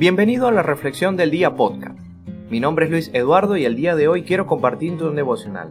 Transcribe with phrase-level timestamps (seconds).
[0.00, 2.00] Bienvenido a la Reflexión del Día Podcast.
[2.48, 5.70] Mi nombre es Luis Eduardo y el día de hoy quiero compartirte un devocional,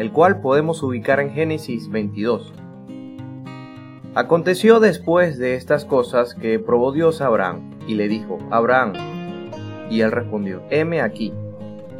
[0.00, 2.52] el cual podemos ubicar en Génesis 22.
[4.16, 8.94] Aconteció después de estas cosas que probó Dios a Abraham y le dijo, Abraham,
[9.88, 11.32] y él respondió, heme aquí.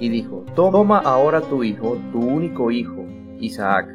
[0.01, 3.07] Y dijo, toma ahora tu hijo, tu único hijo,
[3.39, 3.87] Isaac,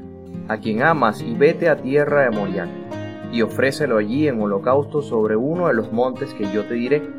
[0.48, 2.70] a quien amas, y vete a tierra de Moriah
[3.32, 7.17] y ofrécelo allí en holocausto sobre uno de los montes que yo te diré.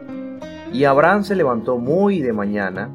[0.73, 2.91] Y Abraham se levantó muy de mañana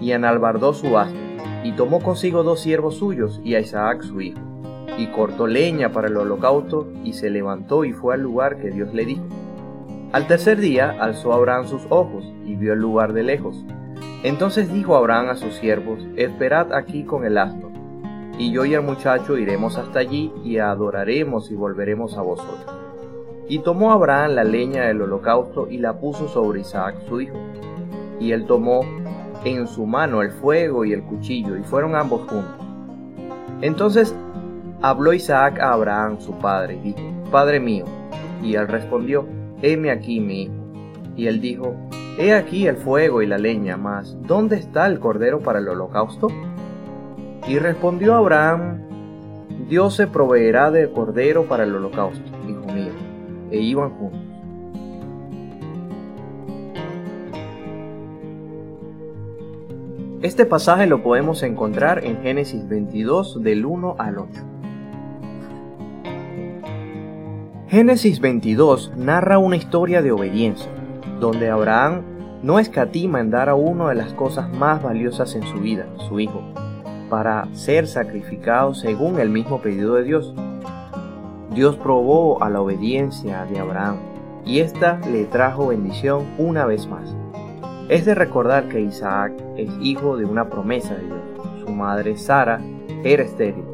[0.00, 1.18] y enalbardó su asno,
[1.62, 4.40] y tomó consigo dos siervos suyos y a Isaac su hijo,
[4.98, 8.92] y cortó leña para el holocausto, y se levantó y fue al lugar que Dios
[8.92, 9.24] le dijo.
[10.12, 13.64] Al tercer día alzó Abraham sus ojos y vio el lugar de lejos.
[14.22, 17.74] Entonces dijo Abraham a sus siervos, Esperad aquí con el asno
[18.38, 22.83] y yo y el muchacho iremos hasta allí y adoraremos y volveremos a vosotros.
[23.48, 27.36] Y tomó Abraham la leña del holocausto y la puso sobre Isaac su hijo.
[28.18, 28.82] Y él tomó
[29.44, 32.66] en su mano el fuego y el cuchillo, y fueron ambos juntos.
[33.60, 34.14] Entonces
[34.80, 37.84] habló Isaac a Abraham su padre, y dijo, Padre mío.
[38.42, 39.26] Y él respondió,
[39.62, 40.54] Heme aquí mi hijo.
[41.16, 41.74] Y él dijo,
[42.16, 46.28] He aquí el fuego y la leña, mas ¿dónde está el cordero para el holocausto?
[47.48, 48.82] Y respondió Abraham,
[49.68, 52.22] Dios se proveerá de cordero para el holocausto.
[53.54, 54.20] E iban juntos.
[60.22, 64.30] Este pasaje lo podemos encontrar en Génesis 22 del 1 al 8.
[67.68, 70.72] Génesis 22 narra una historia de obediencia,
[71.20, 72.02] donde Abraham
[72.42, 76.18] no escatima en dar a uno de las cosas más valiosas en su vida, su
[76.18, 76.42] hijo,
[77.08, 80.34] para ser sacrificado según el mismo pedido de Dios.
[81.54, 83.98] Dios probó a la obediencia de Abraham
[84.44, 87.14] y ésta le trajo bendición una vez más.
[87.88, 91.20] Es de recordar que Isaac es hijo de una promesa de Dios.
[91.64, 92.60] Su madre Sara
[93.04, 93.64] era estéril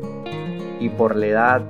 [0.79, 1.63] y por la edad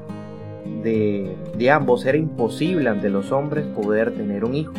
[0.83, 4.73] de, de ambos era imposible ante los hombres poder tener un hijo.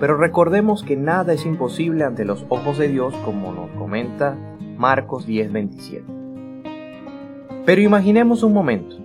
[0.00, 4.38] Pero recordemos que nada es imposible ante los ojos de Dios como nos comenta
[4.78, 6.02] Marcos 10:27.
[7.66, 8.96] Pero imaginemos un momento,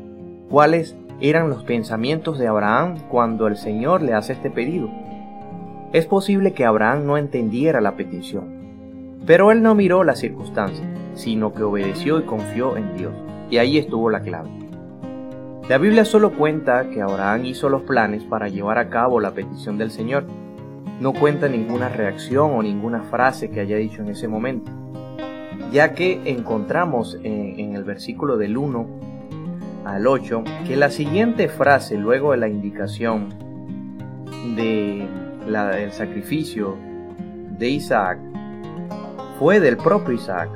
[0.49, 4.89] ¿cuáles eran los pensamientos de Abraham cuando el Señor le hace este pedido?
[5.93, 11.53] Es posible que Abraham no entendiera la petición, pero él no miró las circunstancias, sino
[11.53, 13.13] que obedeció y confió en Dios.
[13.49, 14.49] Y ahí estuvo la clave.
[15.69, 19.77] La Biblia solo cuenta que Abraham hizo los planes para llevar a cabo la petición
[19.77, 20.25] del Señor.
[20.99, 24.71] No cuenta ninguna reacción o ninguna frase que haya dicho en ese momento
[25.71, 28.87] ya que encontramos en, el versículo del 1
[29.87, 33.29] al 8 que la siguiente frase luego de la indicación
[34.55, 35.07] de
[35.47, 36.75] del sacrificio
[37.57, 38.19] de Isaac
[39.39, 40.49] fue del propio Isaac.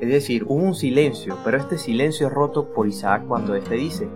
[0.00, 4.08] Es decir, hubo un silencio, pero este silencio es roto por Isaac cuando éste dice,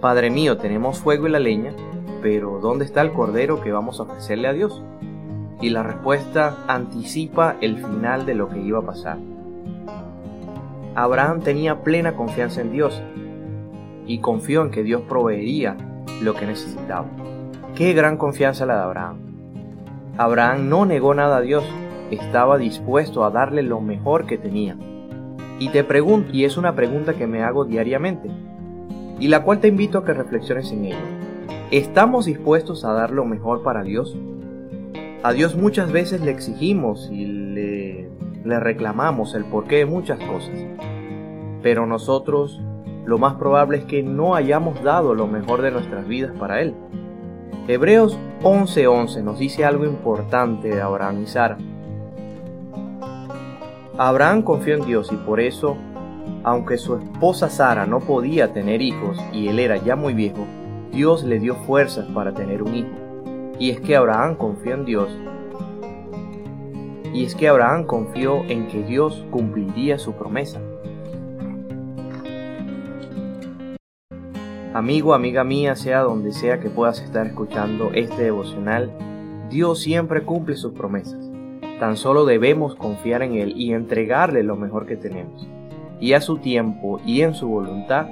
[0.00, 1.72] Padre mío, tenemos fuego y la leña,
[2.20, 4.82] pero ¿dónde está el cordero que vamos a ofrecerle a Dios?
[5.62, 9.18] Y la respuesta anticipa el final de lo que iba a pasar.
[10.94, 13.00] Abraham tenía plena confianza en Dios
[14.06, 15.76] y confió en que Dios proveería
[16.22, 17.06] lo que necesitaba.
[17.74, 19.16] Qué gran confianza la de Abraham.
[20.18, 21.64] Abraham no negó nada a Dios,
[22.10, 24.76] estaba dispuesto a darle lo mejor que tenía.
[25.58, 28.30] Y te pregunto, y es una pregunta que me hago diariamente,
[29.18, 30.96] y la cual te invito a que reflexiones en ella.
[31.70, 34.16] ¿Estamos dispuestos a dar lo mejor para Dios?
[35.22, 38.12] A Dios muchas veces le exigimos y le
[38.44, 40.54] le reclamamos el porqué de muchas cosas.
[41.62, 42.60] Pero nosotros
[43.04, 46.74] lo más probable es que no hayamos dado lo mejor de nuestras vidas para Él.
[47.68, 51.58] Hebreos 11:11 nos dice algo importante de Abraham y Sara.
[53.98, 55.76] Abraham confió en Dios y por eso,
[56.44, 60.44] aunque su esposa Sara no podía tener hijos y él era ya muy viejo,
[60.90, 62.90] Dios le dio fuerzas para tener un hijo.
[63.58, 65.08] Y es que Abraham confió en Dios
[67.12, 70.60] y es que Abraham confió en que Dios cumpliría su promesa.
[74.74, 78.90] Amigo, amiga mía, sea donde sea que puedas estar escuchando este devocional,
[79.50, 81.30] Dios siempre cumple sus promesas.
[81.78, 85.46] Tan solo debemos confiar en Él y entregarle lo mejor que tenemos.
[86.00, 88.06] Y a su tiempo y en su voluntad,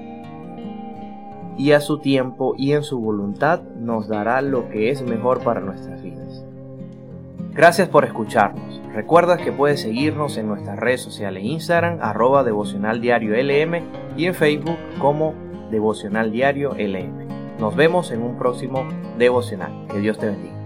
[1.57, 5.61] y a su tiempo y en su voluntad nos dará lo que es mejor para
[5.61, 6.45] nuestras vidas.
[7.53, 8.83] Gracias por escucharnos.
[8.95, 13.83] Recuerda que puedes seguirnos en nuestras redes sociales Instagram, arroba devocional LM
[14.17, 15.35] y en Facebook como
[15.70, 17.58] devocional diario LM.
[17.58, 18.87] Nos vemos en un próximo
[19.19, 19.87] devocional.
[19.90, 20.60] Que Dios te bendiga.